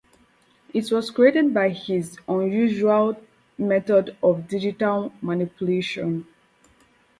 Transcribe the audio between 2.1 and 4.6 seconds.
usual method of